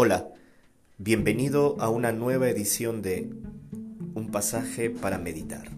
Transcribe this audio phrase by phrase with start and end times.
[0.00, 0.32] Hola,
[0.98, 3.32] bienvenido a una nueva edición de
[4.14, 5.72] Un pasaje para meditar.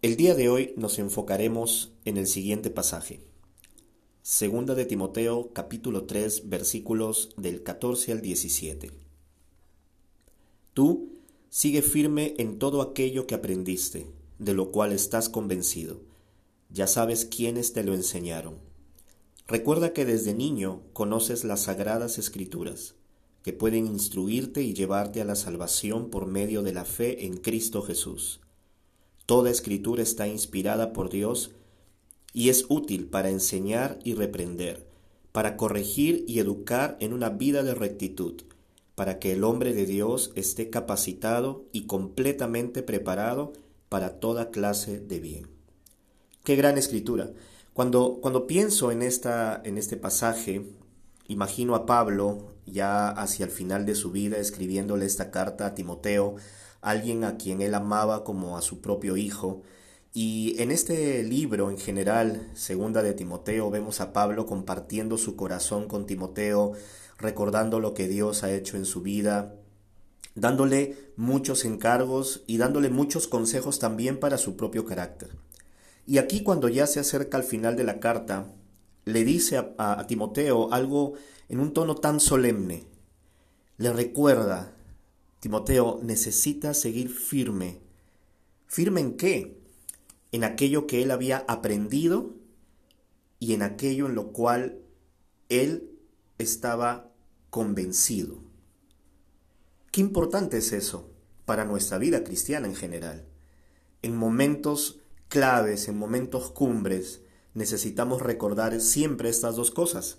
[0.00, 3.20] El día de hoy nos enfocaremos en el siguiente pasaje.
[4.22, 8.90] Segunda de Timoteo capítulo 3 versículos del 14 al 17.
[10.72, 11.10] Tú
[11.50, 14.06] sigue firme en todo aquello que aprendiste,
[14.38, 16.13] de lo cual estás convencido
[16.74, 18.56] ya sabes quiénes te lo enseñaron.
[19.46, 22.96] Recuerda que desde niño conoces las sagradas escrituras,
[23.44, 27.82] que pueden instruirte y llevarte a la salvación por medio de la fe en Cristo
[27.82, 28.40] Jesús.
[29.24, 31.52] Toda escritura está inspirada por Dios
[32.32, 34.84] y es útil para enseñar y reprender,
[35.30, 38.42] para corregir y educar en una vida de rectitud,
[38.96, 43.52] para que el hombre de Dios esté capacitado y completamente preparado
[43.88, 45.53] para toda clase de bien.
[46.44, 47.30] Qué gran escritura.
[47.72, 50.66] Cuando, cuando pienso en, esta, en este pasaje,
[51.26, 56.36] imagino a Pablo ya hacia el final de su vida escribiéndole esta carta a Timoteo,
[56.82, 59.62] alguien a quien él amaba como a su propio hijo.
[60.12, 65.88] Y en este libro en general, segunda de Timoteo, vemos a Pablo compartiendo su corazón
[65.88, 66.72] con Timoteo,
[67.16, 69.54] recordando lo que Dios ha hecho en su vida,
[70.34, 75.30] dándole muchos encargos y dándole muchos consejos también para su propio carácter.
[76.06, 78.52] Y aquí cuando ya se acerca al final de la carta,
[79.04, 81.14] le dice a, Timoteo algo
[81.48, 82.86] en un tono tan solemne.
[83.76, 84.76] Le recuerda,
[85.40, 87.80] Timoteo, necesita seguir firme.
[88.66, 89.58] ¿Firme en qué?
[90.32, 92.34] En aquello que él había aprendido
[93.38, 94.80] y en aquello en lo cual
[95.48, 95.90] él
[96.38, 97.10] estaba
[97.50, 98.42] convencido.
[99.90, 101.10] Qué importante es eso
[101.44, 103.26] para nuestra vida cristiana en general.
[104.02, 105.00] En momentos
[105.34, 107.20] claves, en momentos cumbres,
[107.54, 110.18] necesitamos recordar siempre estas dos cosas.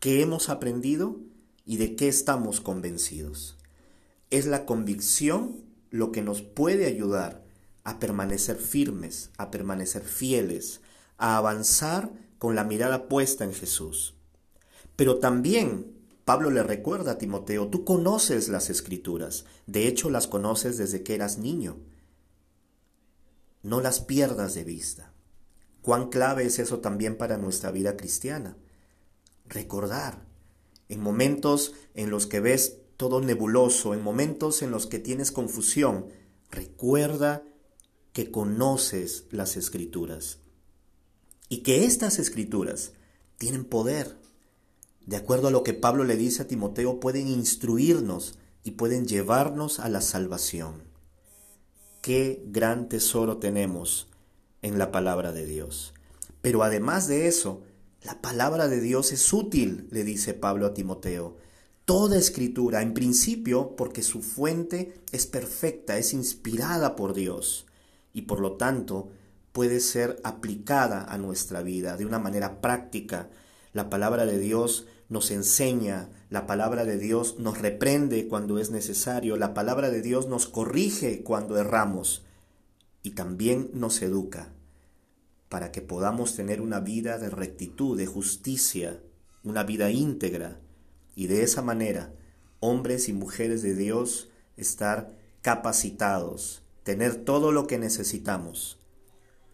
[0.00, 1.20] ¿Qué hemos aprendido
[1.64, 3.56] y de qué estamos convencidos?
[4.30, 7.44] Es la convicción lo que nos puede ayudar
[7.84, 10.80] a permanecer firmes, a permanecer fieles,
[11.18, 14.16] a avanzar con la mirada puesta en Jesús.
[14.96, 15.92] Pero también
[16.24, 21.14] Pablo le recuerda a Timoteo, tú conoces las escrituras, de hecho las conoces desde que
[21.14, 21.76] eras niño
[23.62, 25.12] no las pierdas de vista.
[25.80, 28.56] Cuán clave es eso también para nuestra vida cristiana.
[29.46, 30.24] Recordar,
[30.88, 36.06] en momentos en los que ves todo nebuloso, en momentos en los que tienes confusión,
[36.50, 37.42] recuerda
[38.12, 40.38] que conoces las escrituras
[41.48, 42.92] y que estas escrituras
[43.38, 44.18] tienen poder.
[45.06, 49.80] De acuerdo a lo que Pablo le dice a Timoteo, pueden instruirnos y pueden llevarnos
[49.80, 50.91] a la salvación
[52.02, 54.08] qué gran tesoro tenemos
[54.60, 55.94] en la palabra de Dios.
[56.42, 57.62] Pero además de eso,
[58.02, 61.36] la palabra de Dios es útil, le dice Pablo a Timoteo.
[61.84, 67.66] Toda escritura, en principio, porque su fuente es perfecta, es inspirada por Dios
[68.12, 69.10] y por lo tanto
[69.52, 73.30] puede ser aplicada a nuestra vida de una manera práctica.
[73.72, 79.36] La palabra de Dios nos enseña, la palabra de Dios nos reprende cuando es necesario,
[79.36, 82.24] la palabra de Dios nos corrige cuando erramos
[83.02, 84.48] y también nos educa
[85.50, 89.00] para que podamos tener una vida de rectitud, de justicia,
[89.44, 90.58] una vida íntegra
[91.14, 92.14] y de esa manera
[92.60, 95.12] hombres y mujeres de Dios estar
[95.42, 98.78] capacitados, tener todo lo que necesitamos,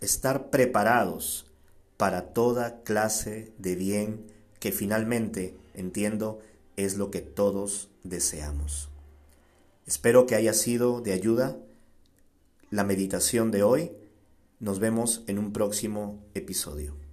[0.01, 1.51] estar preparados
[1.97, 6.41] para toda clase de bien que finalmente, entiendo,
[6.77, 8.89] es lo que todos deseamos.
[9.87, 11.57] Espero que haya sido de ayuda
[12.71, 13.93] la meditación de hoy.
[14.61, 17.08] Nos vemos en un próximo episodio.